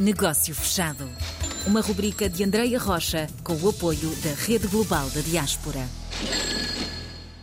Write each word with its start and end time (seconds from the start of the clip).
Negócio 0.00 0.54
Fechado. 0.54 1.10
Uma 1.66 1.80
rubrica 1.80 2.30
de 2.30 2.44
Andreia 2.44 2.78
Rocha 2.78 3.26
com 3.42 3.54
o 3.54 3.68
apoio 3.68 4.14
da 4.22 4.32
Rede 4.46 4.68
Global 4.68 5.10
da 5.10 5.20
Diaspora. 5.20 5.80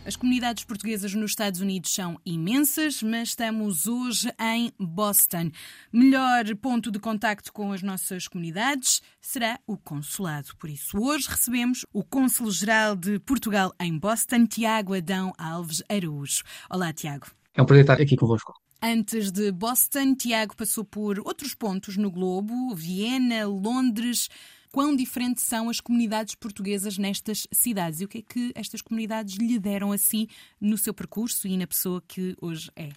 As 0.06 0.16
comunidades 0.16 0.64
portuguesas 0.64 1.12
nos 1.12 1.32
Estados 1.32 1.60
Unidos 1.60 1.92
são 1.92 2.18
imensas, 2.24 3.02
mas 3.02 3.28
estamos 3.30 3.86
hoje 3.86 4.32
em 4.40 4.72
Boston. 4.78 5.50
Melhor 5.92 6.46
ponto 6.56 6.90
de 6.90 6.98
contacto 6.98 7.52
com 7.52 7.72
as 7.72 7.82
nossas 7.82 8.26
comunidades 8.26 9.02
será 9.20 9.60
o 9.66 9.76
consulado. 9.76 10.56
Por 10.58 10.70
isso, 10.70 10.98
hoje 10.98 11.28
recebemos 11.28 11.84
o 11.92 12.02
Cônsul-Geral 12.02 12.96
de 12.96 13.18
Portugal 13.18 13.74
em 13.78 13.98
Boston, 13.98 14.46
Tiago 14.46 14.94
Adão 14.96 15.30
Alves 15.36 15.82
Araújo. 15.90 16.42
Olá, 16.70 16.90
Tiago. 16.90 17.26
É 17.54 17.60
um 17.60 17.66
prazer 17.66 17.82
estar 17.84 18.00
aqui 18.00 18.16
convosco. 18.16 18.54
Antes 18.82 19.32
de 19.32 19.50
Boston, 19.50 20.14
Tiago 20.14 20.54
passou 20.54 20.84
por 20.84 21.18
outros 21.20 21.54
pontos 21.54 21.96
no 21.96 22.10
globo, 22.10 22.74
Viena, 22.74 23.46
Londres. 23.46 24.28
Quão 24.70 24.94
diferentes 24.94 25.44
são 25.44 25.70
as 25.70 25.80
comunidades 25.80 26.34
portuguesas 26.34 26.98
nestas 26.98 27.46
cidades 27.50 28.00
e 28.00 28.04
o 28.04 28.08
que 28.08 28.18
é 28.18 28.22
que 28.22 28.52
estas 28.54 28.82
comunidades 28.82 29.36
lhe 29.36 29.58
deram 29.58 29.92
assim 29.92 30.26
no 30.60 30.76
seu 30.76 30.92
percurso 30.92 31.48
e 31.48 31.56
na 31.56 31.66
pessoa 31.66 32.02
que 32.06 32.36
hoje 32.40 32.70
é? 32.76 32.90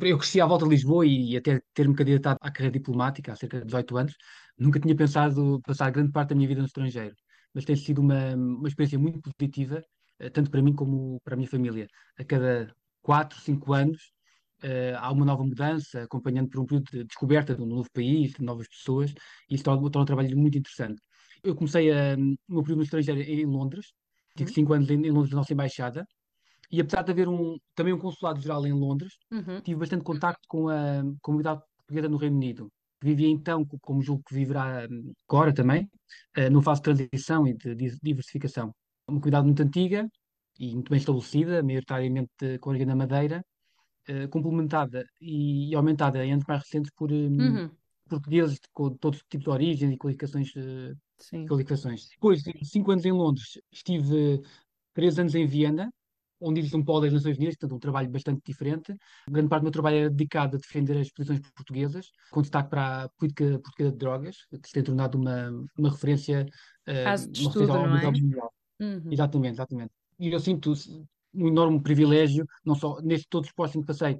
Eu 0.00 0.18
cresci 0.18 0.40
à 0.40 0.46
volta 0.46 0.64
de 0.64 0.70
Lisboa 0.70 1.04
e 1.04 1.36
até 1.36 1.60
ter-me 1.74 1.94
candidatado 1.94 2.38
à 2.40 2.50
carreira 2.50 2.78
diplomática 2.78 3.32
há 3.32 3.36
cerca 3.36 3.58
de 3.58 3.64
18 3.64 3.96
anos, 3.96 4.14
nunca 4.56 4.78
tinha 4.78 4.94
pensado 4.94 5.60
passar 5.66 5.90
grande 5.90 6.12
parte 6.12 6.28
da 6.30 6.34
minha 6.36 6.48
vida 6.48 6.60
no 6.60 6.66
estrangeiro. 6.66 7.16
Mas 7.52 7.64
tem 7.64 7.74
sido 7.74 8.00
uma, 8.00 8.34
uma 8.36 8.68
experiência 8.68 8.98
muito 8.98 9.20
positiva, 9.20 9.82
eh, 10.20 10.30
tanto 10.30 10.50
para 10.50 10.62
mim 10.62 10.72
como 10.74 11.20
para 11.24 11.34
a 11.34 11.36
minha 11.36 11.48
família. 11.48 11.88
A 12.16 12.24
cada 12.24 12.72
4, 13.02 13.40
5 13.40 13.72
anos 13.72 14.15
uh, 14.64 14.96
há 14.98 15.10
uma 15.12 15.24
nova 15.24 15.44
mudança, 15.44 16.02
acompanhando 16.02 16.48
por 16.48 16.60
um 16.60 16.66
período 16.66 16.90
de 16.90 17.04
descoberta 17.04 17.54
de 17.54 17.62
um 17.62 17.66
novo 17.66 17.88
país, 17.92 18.32
de 18.32 18.42
novas 18.42 18.68
pessoas, 18.68 19.12
e 19.48 19.54
isso 19.54 19.64
torna, 19.64 19.82
torna 19.90 20.02
um 20.02 20.06
trabalho 20.06 20.36
muito 20.38 20.58
interessante. 20.58 21.00
Eu 21.42 21.54
comecei 21.54 21.92
a, 21.92 22.16
um, 22.16 22.34
o 22.48 22.52
meu 22.54 22.62
período 22.62 22.78
no 22.78 22.84
estrangeiro 22.84 23.20
em 23.20 23.46
Londres, 23.46 23.92
tive 24.36 24.52
5 24.52 24.68
uhum. 24.68 24.76
anos 24.76 24.90
em, 24.90 24.94
em 24.94 25.10
Londres 25.10 25.30
na 25.30 25.38
nossa 25.38 25.52
embaixada, 25.52 26.06
e 26.70 26.80
apesar 26.80 27.02
de 27.02 27.12
haver 27.12 27.28
um, 27.28 27.56
também 27.74 27.92
um 27.92 27.98
consulado 27.98 28.40
geral 28.40 28.66
em 28.66 28.72
Londres, 28.72 29.14
uhum. 29.30 29.60
tive 29.60 29.78
bastante 29.78 30.02
contacto 30.02 30.46
com 30.48 30.68
a 30.68 31.02
comunidade 31.22 31.62
portuguesa 31.78 32.08
no 32.08 32.16
Reino 32.16 32.36
Unido. 32.36 32.70
Vivia 33.02 33.28
então, 33.28 33.64
como 33.80 34.02
julgo 34.02 34.22
que 34.26 34.34
viverá 34.34 34.86
hum, 34.90 35.12
agora 35.28 35.52
também, 35.52 35.88
uh, 36.38 36.50
numa 36.50 36.62
fase 36.62 36.80
de 36.80 37.06
transição 37.06 37.46
e 37.46 37.54
de, 37.54 37.74
de 37.74 37.98
diversificação. 38.02 38.74
Uma 39.06 39.20
comunidade 39.20 39.46
muito 39.46 39.62
antiga 39.62 40.08
e 40.58 40.74
muito 40.74 40.90
bem 40.90 40.98
estabelecida, 40.98 41.62
maioritariamente 41.62 42.58
com 42.60 42.70
origem 42.70 42.86
na 42.86 42.96
Madeira, 42.96 43.44
uh, 44.10 44.28
complementada 44.28 45.06
e, 45.20 45.74
aumentada 45.74 46.24
em 46.24 46.32
anos 46.32 46.44
mais 46.46 46.62
recentes 46.62 46.92
por 46.96 47.12
um, 47.12 47.40
uhum. 47.40 47.70
portugueses 48.08 48.58
com 48.72 48.90
todo 48.90 49.18
tipo 49.28 49.44
de 49.44 49.50
origens 49.50 49.92
e 49.92 49.96
qualificações. 49.96 50.52
Uh, 50.54 51.46
qualificações. 51.48 52.08
Depois 52.10 52.42
de 52.42 52.64
cinco 52.64 52.90
anos 52.90 53.04
em 53.04 53.12
Londres, 53.12 53.58
estive 53.72 54.42
três 54.92 55.18
anos 55.18 55.34
em 55.34 55.46
Viena, 55.46 55.90
onde 56.40 56.60
existe 56.60 56.76
um 56.76 56.84
polo 56.84 57.02
das 57.02 57.12
Nações 57.12 57.36
Unidas, 57.36 57.56
portanto 57.56 57.76
um 57.76 57.80
trabalho 57.80 58.10
bastante 58.10 58.42
diferente. 58.44 58.94
Grande 59.28 59.48
parte 59.48 59.62
do 59.62 59.64
meu 59.64 59.72
trabalho 59.72 59.96
era 59.96 60.10
dedicado 60.10 60.56
a 60.56 60.60
defender 60.60 60.98
as 60.98 61.10
posições 61.10 61.40
portuguesas, 61.54 62.10
com 62.30 62.42
destaque 62.42 62.70
para 62.70 63.04
a 63.04 63.08
política 63.10 63.58
portuguesa 63.58 63.92
de 63.92 63.98
drogas, 63.98 64.36
que 64.50 64.68
se 64.68 64.74
tem 64.74 64.82
tornado 64.82 65.18
uma, 65.18 65.50
uma 65.78 65.90
referência 65.90 66.46
uh, 66.88 67.04
Caso 67.04 67.30
de 67.30 67.42
estudo, 67.42 67.66
não 67.66 67.96
é? 67.96 68.04
mundial. 68.04 68.52
Uhum. 68.80 69.10
Exatamente, 69.10 69.54
exatamente. 69.54 69.92
E 70.18 70.28
eu 70.28 70.40
sinto 70.40 70.74
um 71.36 71.48
enorme 71.48 71.82
privilégio, 71.82 72.46
não 72.64 72.74
só 72.74 73.00
nestes 73.02 73.28
todos 73.28 73.48
os 73.48 73.54
postos 73.54 73.76
em 73.76 73.80
que 73.80 73.86
passei, 73.86 74.18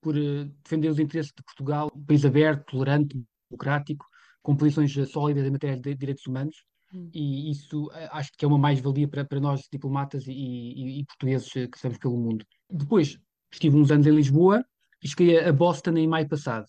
por 0.00 0.16
uh, 0.16 0.44
defender 0.62 0.88
os 0.88 0.98
interesses 0.98 1.32
de 1.36 1.42
Portugal, 1.42 1.90
um 1.94 2.04
país 2.04 2.24
aberto, 2.24 2.64
tolerante, 2.70 3.20
democrático, 3.50 4.06
com 4.42 4.56
posições 4.56 4.96
eh, 4.96 5.04
sólidas 5.04 5.44
em 5.44 5.50
matéria 5.50 5.76
de 5.76 5.94
direitos 5.94 6.26
humanos, 6.26 6.54
hum. 6.92 7.10
e 7.12 7.50
isso 7.50 7.86
uh, 7.86 8.08
acho 8.12 8.30
que 8.36 8.44
é 8.44 8.48
uma 8.48 8.58
mais-valia 8.58 9.08
para, 9.08 9.24
para 9.24 9.40
nós, 9.40 9.62
diplomatas 9.72 10.26
e, 10.26 10.32
e, 10.32 11.00
e 11.00 11.04
portugueses 11.04 11.50
que 11.50 11.76
estamos 11.76 11.98
pelo 11.98 12.16
mundo. 12.16 12.44
Depois, 12.70 13.18
estive 13.52 13.76
uns 13.76 13.90
anos 13.90 14.06
em 14.06 14.14
Lisboa 14.14 14.64
e 15.02 15.08
cheguei 15.08 15.38
a 15.40 15.52
Boston 15.52 15.96
em 15.96 16.06
maio 16.06 16.28
passado, 16.28 16.66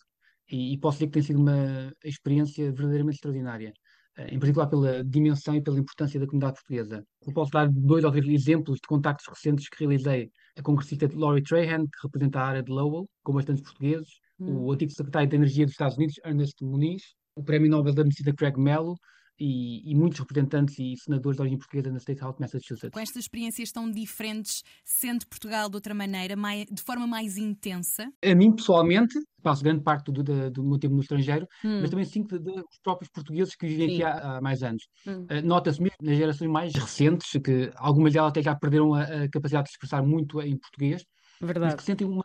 e, 0.51 0.73
e 0.73 0.77
posso 0.79 0.97
dizer 0.97 1.07
que 1.07 1.13
tem 1.13 1.21
sido 1.21 1.39
uma 1.39 1.93
experiência 2.03 2.71
verdadeiramente 2.71 3.15
extraordinária. 3.15 3.73
Eh, 4.17 4.33
em 4.33 4.39
particular 4.39 4.67
pela 4.67 5.03
dimensão 5.03 5.55
e 5.55 5.61
pela 5.61 5.79
importância 5.79 6.19
da 6.19 6.25
comunidade 6.25 6.55
portuguesa. 6.55 7.05
Eu 7.25 7.33
posso 7.33 7.51
dar 7.51 7.69
dois 7.69 8.03
ou 8.03 8.11
três 8.11 8.27
exemplos 8.27 8.75
de 8.75 8.87
contactos 8.87 9.27
recentes 9.27 9.69
que 9.69 9.79
realizei. 9.79 10.31
A 10.57 10.61
congressista 10.61 11.07
Laurie 11.13 11.43
Trahan, 11.43 11.85
que 11.85 11.99
representa 12.03 12.39
a 12.39 12.45
área 12.47 12.63
de 12.63 12.71
Lowell, 12.71 13.07
com 13.23 13.33
bastantes 13.33 13.61
portugueses, 13.61 14.09
hum. 14.39 14.63
o 14.63 14.71
antigo 14.71 14.91
secretário 14.91 15.29
de 15.29 15.35
Energia 15.35 15.65
dos 15.65 15.73
Estados 15.73 15.97
Unidos, 15.97 16.15
Ernest 16.25 16.63
Muniz, 16.63 17.03
o 17.35 17.43
Prémio 17.43 17.69
Nobel 17.69 17.93
da 17.93 18.03
Medicina 18.03 18.33
Craig 18.33 18.57
Mello, 18.57 18.95
e, 19.39 19.91
e, 19.91 19.95
muitos 19.95 20.19
representantes 20.19 20.77
e 20.79 20.95
senadores 20.97 21.37
de 21.37 21.41
origem 21.41 21.57
portuguesa 21.57 21.91
na 21.91 21.97
State 21.97 22.21
House 22.21 22.35
de 22.35 22.41
Massachusetts. 22.41 22.91
Com 22.91 22.99
estas 22.99 23.23
experiências 23.23 23.71
tão 23.71 23.89
diferentes, 23.89 24.63
sente 24.83 25.25
Portugal 25.25 25.69
de 25.69 25.75
outra 25.75 25.93
maneira, 25.93 26.35
mais, 26.35 26.65
de 26.65 26.81
forma 26.81 27.05
mais 27.05 27.37
intensa? 27.37 28.11
A 28.23 28.35
mim, 28.35 28.55
pessoalmente, 28.55 29.19
passo 29.41 29.63
grande 29.63 29.83
parte 29.83 30.11
do, 30.11 30.23
do, 30.23 30.51
do 30.51 30.63
meu 30.63 30.79
tempo 30.79 30.95
no 30.95 31.01
estrangeiro, 31.01 31.47
hum. 31.63 31.81
mas 31.81 31.89
também 31.89 32.05
sinto 32.05 32.39
dos 32.39 32.79
próprios 32.83 33.09
portugueses 33.11 33.55
que 33.55 33.67
vivem 33.67 33.89
Sim. 33.89 33.93
aqui 33.95 34.03
há, 34.03 34.37
há, 34.37 34.41
mais 34.41 34.63
anos. 34.63 34.83
Hum. 35.05 35.25
Uh, 35.29 35.45
Nota-se 35.45 35.81
mesmo 35.81 35.97
nas 36.01 36.17
gerações 36.17 36.49
mais 36.49 36.73
recentes, 36.73 37.31
que 37.43 37.71
algumas 37.75 38.13
delas 38.13 38.29
até 38.29 38.41
já 38.41 38.55
perderam 38.55 38.93
a, 38.93 39.03
a 39.03 39.29
capacidade 39.29 39.65
de 39.65 39.71
expressar 39.71 40.03
muito 40.03 40.41
em 40.41 40.57
português, 40.57 41.03
Verdade. 41.39 41.65
mas 41.65 41.75
que 41.75 41.83
sentem 41.83 42.07
uma 42.07 42.23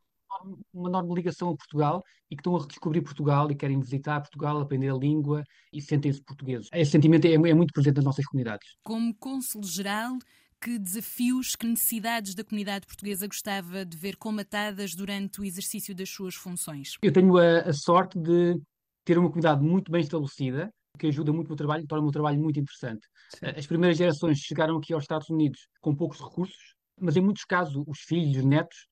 uma 0.73 0.89
enorme 0.89 1.15
ligação 1.15 1.51
a 1.51 1.57
Portugal 1.57 2.03
e 2.31 2.37
que 2.37 2.41
estão 2.41 2.57
a 2.57 2.61
redescobrir 2.61 3.03
Portugal 3.03 3.51
e 3.51 3.55
querem 3.55 3.81
visitar 3.81 4.21
Portugal, 4.21 4.61
aprender 4.61 4.91
a 4.91 4.97
língua 4.97 5.43
e 5.73 5.81
sentem-se 5.81 6.23
portugueses. 6.23 6.69
Esse 6.73 6.93
sentimento 6.93 7.27
é, 7.27 7.35
é 7.35 7.55
muito 7.55 7.73
presente 7.73 7.97
nas 7.97 8.05
nossas 8.05 8.25
comunidades. 8.27 8.69
Como 8.83 9.15
cônsul-geral, 9.15 10.19
que 10.61 10.79
desafios, 10.79 11.57
que 11.57 11.67
necessidades 11.67 12.35
da 12.35 12.45
comunidade 12.45 12.87
portuguesa 12.87 13.27
gostava 13.27 13.85
de 13.85 13.97
ver 13.97 14.17
comatadas 14.17 14.95
durante 14.95 15.41
o 15.41 15.45
exercício 15.45 15.95
das 15.95 16.09
suas 16.09 16.35
funções? 16.35 16.93
Eu 17.03 17.13
tenho 17.13 17.37
a, 17.37 17.59
a 17.61 17.73
sorte 17.73 18.19
de 18.19 18.61
ter 19.05 19.19
uma 19.19 19.29
comunidade 19.29 19.63
muito 19.63 19.91
bem 19.91 20.01
estabelecida, 20.01 20.71
que 20.99 21.09
ajuda 21.09 21.33
muito 21.33 21.49
o 21.49 21.51
meu 21.51 21.57
trabalho 21.57 21.83
e 21.83 21.87
torna 21.87 22.03
o 22.03 22.05
meu 22.05 22.13
trabalho 22.13 22.39
muito 22.39 22.61
interessante. 22.61 23.07
Sim. 23.31 23.47
As 23.57 23.67
primeiras 23.67 23.99
gerações 23.99 24.39
chegaram 24.39 24.77
aqui 24.77 24.93
aos 24.93 25.03
Estados 25.03 25.29
Unidos 25.29 25.67
com 25.81 25.95
poucos 25.95 26.21
recursos, 26.21 26.75
mas 27.01 27.17
em 27.17 27.21
muitos 27.21 27.45
casos 27.45 27.83
os 27.87 27.99
filhos, 28.01 28.37
os 28.37 28.45
netos, 28.45 28.87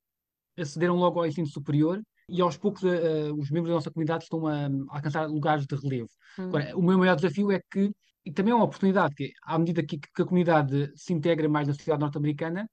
acederam 0.58 0.96
logo 0.96 1.18
ao 1.18 1.26
ensino 1.26 1.46
superior 1.46 2.02
e 2.28 2.40
aos 2.40 2.56
poucos 2.56 2.82
uh, 2.82 3.34
os 3.36 3.50
membros 3.50 3.70
da 3.70 3.74
nossa 3.74 3.90
comunidade 3.90 4.24
estão 4.24 4.46
a, 4.46 4.66
a 4.66 4.96
alcançar 4.96 5.26
lugares 5.26 5.66
de 5.66 5.74
relevo. 5.74 6.10
Hum. 6.38 6.44
Agora, 6.44 6.76
o 6.76 6.82
meu 6.82 6.98
maior 6.98 7.16
desafio 7.16 7.50
é 7.50 7.60
que, 7.70 7.90
e 8.24 8.32
também 8.32 8.52
é 8.52 8.54
uma 8.54 8.64
oportunidade, 8.64 9.14
que 9.14 9.32
à 9.42 9.58
medida 9.58 9.82
que, 9.82 9.98
que 9.98 10.22
a 10.22 10.24
comunidade 10.24 10.92
se 10.94 11.12
integra 11.12 11.48
mais 11.48 11.66
na 11.66 11.74
sociedade 11.74 12.00
norte-americana, 12.00 12.68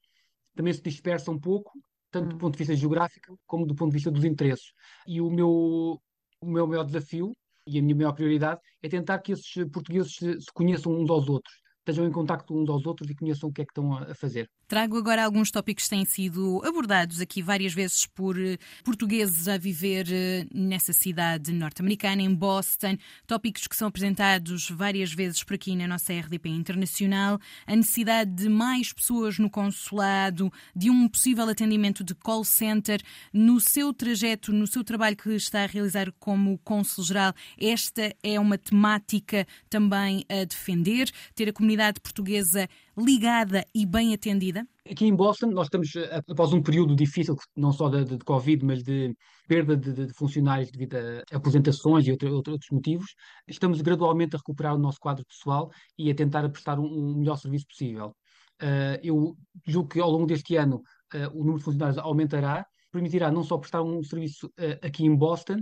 também 0.55 0.73
se 0.73 0.81
dispersa 0.81 1.31
um 1.31 1.39
pouco, 1.39 1.71
tanto 2.11 2.27
hum. 2.27 2.29
do 2.29 2.37
ponto 2.37 2.53
de 2.53 2.59
vista 2.59 2.75
geográfico 2.75 3.39
como 3.45 3.65
do 3.65 3.75
ponto 3.75 3.89
de 3.89 3.95
vista 3.95 4.11
dos 4.11 4.23
interesses. 4.23 4.71
E 5.07 5.19
o 5.19 5.29
meu, 5.29 5.99
o 6.41 6.47
meu 6.47 6.67
maior 6.67 6.83
desafio 6.83 7.35
e 7.65 7.79
a 7.79 7.81
minha 7.81 7.95
maior 7.95 8.13
prioridade 8.13 8.61
é 8.81 8.87
tentar 8.87 9.19
que 9.19 9.31
esses 9.31 9.51
portugueses 9.71 10.15
se, 10.15 10.39
se 10.39 10.51
conheçam 10.53 10.93
uns 10.93 11.09
aos 11.09 11.27
outros 11.27 11.66
estejam 11.89 12.05
em 12.05 12.11
contacto 12.11 12.53
uns 12.53 12.69
aos 12.69 12.85
outros 12.85 13.09
e 13.09 13.15
conheçam 13.15 13.49
o 13.49 13.53
que 13.53 13.61
é 13.61 13.65
que 13.65 13.71
estão 13.71 13.95
a 13.95 14.13
fazer. 14.13 14.49
Trago 14.67 14.97
agora 14.97 15.23
alguns 15.23 15.49
tópicos 15.49 15.85
que 15.85 15.89
têm 15.91 16.03
sido 16.03 16.61
abordados 16.65 17.21
aqui 17.21 17.41
várias 17.41 17.73
vezes 17.73 18.05
por 18.05 18.37
eh, 18.37 18.57
portugueses 18.83 19.47
a 19.47 19.57
viver 19.57 20.07
eh, 20.11 20.45
nessa 20.53 20.91
cidade 20.91 21.53
norte-americana, 21.53 22.21
em 22.21 22.33
Boston, 22.33 22.97
tópicos 23.25 23.65
que 23.65 23.75
são 23.75 23.87
apresentados 23.87 24.69
várias 24.69 25.13
vezes 25.13 25.41
por 25.41 25.53
aqui 25.53 25.73
na 25.73 25.87
nossa 25.87 26.13
RDP 26.13 26.49
Internacional, 26.49 27.39
a 27.65 27.75
necessidade 27.75 28.31
de 28.31 28.49
mais 28.49 28.91
pessoas 28.91 29.39
no 29.39 29.49
consulado, 29.49 30.51
de 30.75 30.89
um 30.89 31.07
possível 31.07 31.47
atendimento 31.47 32.03
de 32.03 32.13
call 32.13 32.43
center. 32.43 33.01
No 33.31 33.61
seu 33.61 33.93
trajeto, 33.93 34.51
no 34.51 34.67
seu 34.67 34.83
trabalho 34.83 35.15
que 35.15 35.29
está 35.29 35.63
a 35.63 35.67
realizar 35.67 36.11
como 36.19 36.57
cônsul-geral, 36.57 37.33
esta 37.57 38.13
é 38.21 38.37
uma 38.37 38.57
temática 38.57 39.47
também 39.69 40.25
a 40.27 40.43
defender, 40.43 41.09
ter 41.33 41.47
a 41.47 41.53
comunidade 41.53 41.76
comunidade 41.77 42.01
portuguesa 42.01 42.67
ligada 42.97 43.63
e 43.73 43.85
bem 43.85 44.13
atendida? 44.13 44.65
Aqui 44.89 45.05
em 45.05 45.15
Boston, 45.15 45.47
nós 45.47 45.67
estamos 45.67 45.95
eh, 45.95 46.21
após 46.27 46.51
um 46.51 46.61
período 46.61 46.95
difícil, 46.95 47.35
não 47.55 47.71
só 47.71 47.87
de, 47.87 48.03
de, 48.03 48.17
Covid, 48.19 48.65
mas 48.65 48.83
de 48.83 49.15
perda 49.47 49.77
de, 49.77 50.07
de, 50.07 50.13
funcionários 50.13 50.71
devido 50.71 50.95
a 50.95 51.37
aposentações 51.37 52.07
e 52.07 52.11
outro, 52.11 52.33
outros 52.33 52.69
motivos, 52.71 53.13
estamos 53.47 53.79
gradualmente 53.81 54.35
a 54.35 54.39
recuperar 54.39 54.75
o 54.75 54.79
nosso 54.79 54.97
quadro 54.99 55.23
pessoal 55.25 55.69
e 55.97 56.09
a 56.09 56.15
tentar 56.15 56.49
prestar 56.49 56.79
um, 56.79 56.85
um 56.85 57.19
melhor 57.19 57.37
serviço 57.37 57.67
possível. 57.67 58.15
Uh, 58.61 58.97
eu 59.03 59.37
julgo 59.67 59.89
que 59.89 59.99
ao 59.99 60.09
longo 60.09 60.25
deste 60.25 60.55
ano 60.55 60.77
uh, 61.13 61.29
o 61.33 61.39
número 61.39 61.59
de 61.59 61.63
funcionários 61.63 61.99
aumentará, 61.99 62.65
permitirá 62.91 63.29
não 63.31 63.43
só 63.43 63.57
prestar 63.57 63.83
um 63.83 64.01
serviço 64.01 64.47
uh, 64.47 64.85
aqui 64.85 65.05
em 65.05 65.15
Boston, 65.15 65.57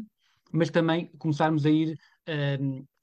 mas 0.53 0.69
também 0.69 1.11
começarmos 1.17 1.65
a 1.65 1.69
ir 1.69 1.97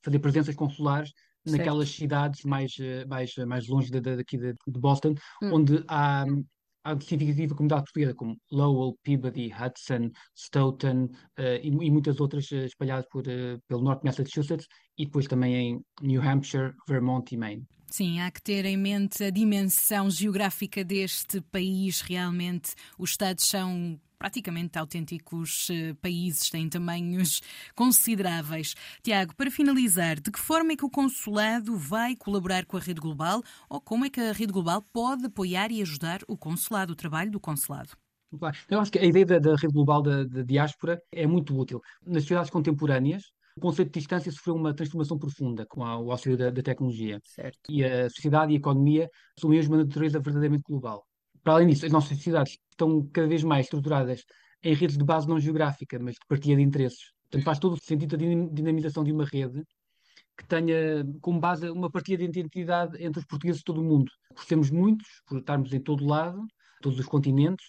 fazer 0.03 0.19
presenças 0.19 0.55
consulares 0.55 1.13
naquelas 1.47 1.91
cidades 1.91 2.43
mais, 2.45 2.73
eh, 2.81 3.05
mais, 3.07 3.35
mais 3.47 3.69
longe 3.69 3.91
de, 3.91 4.01
de, 4.01 4.17
daqui 4.17 4.39
de, 4.39 4.53
de 4.53 4.81
Boston, 4.81 5.15
hum. 5.43 5.55
onde 5.55 5.85
há 5.89 6.25
há 6.85 6.99
significativa 7.01 7.55
comunidade 7.55 7.85
portuguesa, 7.85 8.15
como 8.15 8.37
Lowell, 8.51 8.99
Peabody, 9.03 9.53
Hudson, 9.53 10.11
Stoughton 10.37 11.05
uh, 11.39 11.59
e, 11.63 11.69
e, 11.69 11.91
muitas 11.91 12.21
outras 12.21 12.51
uh, 12.51 12.57
espalhadas 12.57 13.07
por, 13.11 13.23
uh, 13.27 13.61
pelo 13.69 13.83
norte 13.83 14.01
de 14.01 14.07
Massachusetts 14.07 14.67
e 14.99 15.05
depois 15.05 15.27
também 15.27 15.55
em 15.55 15.81
New 16.01 16.21
Hampshire, 16.21 16.73
Vermont 16.89 17.33
e 17.33 17.39
Maine. 17.39 17.67
Sim, 17.89 18.21
há 18.21 18.31
que 18.31 18.43
ter 18.43 18.65
em 18.65 18.77
mente 18.77 19.23
a 19.23 19.31
dimensão 19.31 20.11
geográfica 20.11 20.83
deste 20.83 21.41
país. 21.43 22.01
Realmente, 22.01 22.75
os 22.99 23.11
Estados 23.11 23.45
são 23.45 24.01
praticamente 24.23 24.79
autênticos 24.79 25.67
eh, 25.69 25.95
países, 26.01 26.49
têm 26.49 26.69
tamanhos 26.69 27.43
consideráveis. 27.75 28.77
Tiago, 29.03 29.35
para 29.35 29.51
finalizar, 29.51 30.21
de 30.21 30.31
que 30.31 30.39
forma 30.39 30.75
é 30.75 30.77
que 30.77 30.85
o 30.85 30.91
consulado 30.91 31.77
vai 31.77 32.15
colaborar 32.15 32.65
com 32.65 32.77
a 32.77 32.81
Rede 32.81 33.01
Global 33.01 33.43
ou 33.69 33.81
como 33.81 34.05
é 34.05 34.11
que 34.11 34.21
a 34.21 34.33
Rede 34.33 34.53
Global 34.53 34.81
pode 34.93 35.27
apoiar 35.27 35.73
e 35.73 35.83
ajudar 35.83 36.21
o 36.29 36.39
consulado, 36.39 36.93
o 36.93 36.97
trabalho 36.97 37.33
do 37.33 37.41
consulado? 37.41 37.91
Eu 38.71 38.79
acho 38.79 38.93
que 38.93 38.99
a 39.01 39.05
ideia 39.05 39.27
da, 39.27 39.39
da 39.41 39.57
rede 39.57 39.75
global 39.75 40.01
da, 40.01 40.23
da 40.23 40.43
diáspora 40.43 41.03
é 41.11 41.27
muito 41.27 41.59
útil. 41.59 41.81
Nas 42.07 42.23
sociedades 42.23 42.51
contemporâneas, 42.51 43.25
o 43.57 43.61
conceito 43.61 43.93
de 43.93 43.99
distância 43.99 44.31
sofreu 44.31 44.55
uma 44.55 44.73
transformação 44.73 45.19
profunda 45.19 45.67
com 45.67 45.81
o 45.81 46.13
auxílio 46.13 46.39
da, 46.39 46.49
da 46.49 46.63
tecnologia. 46.63 47.19
Certo. 47.25 47.59
E 47.69 47.85
a 47.85 48.09
sociedade 48.09 48.53
e 48.53 48.55
a 48.55 48.59
economia 48.59 49.11
assumem 49.37 49.59
hoje 49.59 49.69
uma 49.69 49.79
natureza 49.79 50.21
verdadeiramente 50.21 50.63
global. 50.63 51.05
Para 51.43 51.55
além 51.55 51.69
disso, 51.69 51.85
as 51.87 51.93
nossas 51.93 52.17
sociedades 52.17 52.59
estão 52.71 53.07
cada 53.13 53.27
vez 53.27 53.43
mais 53.43 53.67
estruturadas 53.67 54.25
em 54.63 54.75
redes 54.75 54.97
de 54.97 55.05
base 55.05 55.29
não 55.29 55.41
geográfica, 55.41 55.99
mas 55.99 56.15
de 56.15 56.21
partilha 56.29 56.57
de 56.57 56.63
interesses. 56.63 57.13
Portanto, 57.23 57.45
faz 57.45 57.59
todo 57.59 57.75
o 57.75 57.83
sentido 57.83 58.15
a 58.15 58.19
dinamização 58.53 59.03
de 59.03 59.11
uma 59.13 59.25
rede 59.25 59.63
que 60.37 60.47
tenha 60.47 61.05
como 61.21 61.41
base 61.41 61.69
uma 61.69 61.91
partilha 61.91 62.19
de 62.19 62.25
identidade 62.25 63.03
entre 63.03 63.21
os 63.21 63.27
portugueses 63.27 63.59
de 63.59 63.65
todo 63.65 63.81
o 63.81 63.85
mundo. 63.85 64.11
Por 64.35 64.45
sermos 64.45 64.71
muitos, 64.71 65.09
por 65.27 65.39
estarmos 65.39 65.73
em 65.73 65.81
todo 65.81 66.07
lado, 66.07 66.45
todos 66.81 66.99
os 66.99 67.07
continentes, 67.07 67.67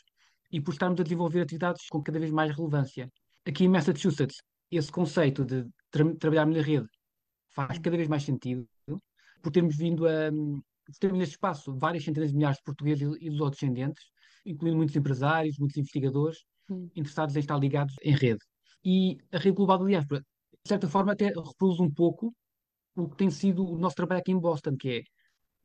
e 0.52 0.62
por 0.62 0.72
estarmos 0.72 1.00
a 1.00 1.04
desenvolver 1.04 1.42
atividades 1.42 1.88
com 1.90 2.02
cada 2.02 2.20
vez 2.20 2.32
mais 2.32 2.56
relevância. 2.56 3.10
Aqui 3.46 3.66
em 3.66 3.70
Massachusetts, 3.70 4.38
esse 4.72 4.92
conceito 4.92 5.44
de 5.44 5.66
tra 5.90 6.16
trabalharmos 6.16 6.56
na 6.56 6.64
rede 6.64 6.88
faz 7.50 7.80
cada 7.80 7.98
vez 7.98 8.08
mais 8.08 8.24
sentido, 8.24 8.68
por 9.42 9.52
termos 9.52 9.76
vindo 9.76 10.08
a 10.08 10.32
termos 11.00 11.20
neste 11.20 11.36
espaço 11.36 11.76
várias 11.78 12.04
centenas 12.04 12.32
de 12.32 12.36
milhares 12.36 12.58
de 12.58 12.64
portugueses 12.64 13.18
e 13.20 13.30
dos 13.30 13.52
descendentes, 13.52 14.04
incluindo 14.46 14.78
muitos 14.78 14.96
empresários, 14.96 15.58
muitos 15.58 15.78
investigadores 15.78 16.40
interessados 16.96 17.36
em 17.36 17.40
estar 17.40 17.58
ligados 17.58 17.96
em 18.02 18.16
rede. 18.16 18.40
E 18.84 19.18
a 19.32 19.38
rede 19.38 19.56
global 19.56 19.80
da 19.80 19.86
diáspora, 19.86 20.22
de 20.22 20.68
certa 20.68 20.88
forma, 20.88 21.14
até 21.14 21.28
reproduz 21.28 21.80
um 21.80 21.90
pouco 21.90 22.34
o 22.96 23.10
que 23.10 23.18
tem 23.18 23.30
sido 23.30 23.66
o 23.66 23.78
nosso 23.78 23.96
trabalho 23.96 24.22
aqui 24.22 24.32
em 24.32 24.40
Boston, 24.40 24.76
que 24.78 24.90
é 24.90 25.02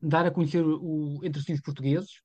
dar 0.01 0.25
a 0.25 0.31
conhecer 0.31 0.63
o, 0.65 1.19
entre 1.23 1.41
si 1.41 1.53
os 1.53 1.61
portugueses, 1.61 2.21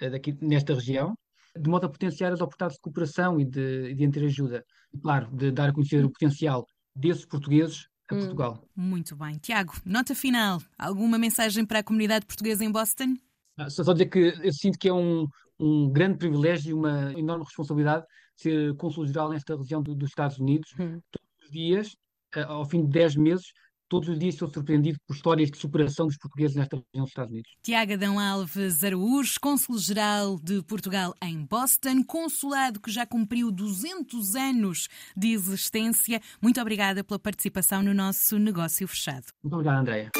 eh, 0.00 0.10
daqui, 0.10 0.36
nesta 0.40 0.74
região, 0.74 1.16
de 1.56 1.68
modo 1.68 1.86
a 1.86 1.88
potenciar 1.88 2.32
as 2.32 2.40
oportunidades 2.40 2.76
de 2.76 2.82
cooperação 2.82 3.40
e 3.40 3.44
de, 3.44 3.94
de 3.94 4.04
interajuda. 4.04 4.64
E, 4.92 4.98
claro, 4.98 5.34
de 5.34 5.50
dar 5.50 5.70
a 5.70 5.72
conhecer 5.72 6.04
o 6.04 6.10
potencial 6.10 6.66
desses 6.94 7.24
portugueses 7.24 7.86
a 8.10 8.14
hum. 8.14 8.18
Portugal. 8.18 8.64
Muito 8.76 9.16
bem. 9.16 9.38
Tiago, 9.38 9.74
nota 9.84 10.14
final. 10.14 10.60
Alguma 10.78 11.18
mensagem 11.18 11.64
para 11.64 11.80
a 11.80 11.82
comunidade 11.82 12.26
portuguesa 12.26 12.64
em 12.64 12.70
Boston? 12.70 13.16
Ah, 13.56 13.70
só, 13.70 13.84
só 13.84 13.92
dizer 13.92 14.06
que 14.06 14.34
eu 14.42 14.52
sinto 14.52 14.78
que 14.78 14.88
é 14.88 14.92
um, 14.92 15.26
um 15.58 15.90
grande 15.90 16.18
privilégio 16.18 16.70
e 16.70 16.74
uma 16.74 17.12
enorme 17.18 17.44
responsabilidade 17.44 18.04
ser 18.36 18.74
cônsul-geral 18.76 19.30
nesta 19.30 19.56
região 19.56 19.82
do, 19.82 19.94
dos 19.94 20.10
Estados 20.10 20.38
Unidos. 20.38 20.70
Hum. 20.78 21.00
Todos 21.10 21.44
os 21.44 21.50
dias, 21.50 21.96
ah, 22.34 22.44
ao 22.46 22.64
fim 22.64 22.82
de 22.82 22.88
10 22.88 23.16
meses, 23.16 23.46
todos 23.88 24.08
os 24.08 24.18
dias 24.18 24.34
sou 24.34 24.48
surpreendido 24.48 24.98
por 25.06 25.14
histórias 25.14 25.50
de 25.50 25.58
superação 25.58 26.06
dos 26.06 26.16
portugueses 26.16 26.56
nesta 26.56 26.76
região 26.76 27.04
dos 27.04 27.10
Estados 27.10 27.32
Unidos. 27.32 27.50
Tiago 27.62 27.92
Adão 27.92 28.18
Alves 28.18 28.82
Araújo, 28.82 29.34
Cônsul-Geral 29.40 30.38
de 30.40 30.62
Portugal 30.62 31.14
em 31.22 31.44
Boston, 31.44 32.02
consulado 32.04 32.80
que 32.80 32.90
já 32.90 33.06
cumpriu 33.06 33.50
200 33.50 34.34
anos 34.34 34.88
de 35.16 35.32
existência. 35.32 36.20
Muito 36.40 36.60
obrigada 36.60 37.04
pela 37.04 37.18
participação 37.18 37.82
no 37.82 37.94
nosso 37.94 38.38
Negócio 38.38 38.86
Fechado. 38.88 39.26
Muito 39.42 39.54
obrigado, 39.54 39.80
Andréia. 39.80 40.10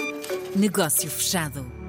Negócio 0.56 1.10
Fechado. 1.10 1.83